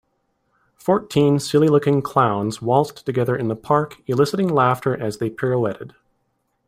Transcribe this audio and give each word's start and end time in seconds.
Fourteen 0.77 1.37
silly 1.37 1.67
looking 1.67 2.01
clowns 2.01 2.59
waltzed 2.59 3.05
together 3.05 3.35
in 3.35 3.49
the 3.49 3.55
park 3.55 3.97
eliciting 4.07 4.47
laughter 4.47 4.97
as 4.99 5.19
they 5.19 5.29
pirouetted. 5.29 5.93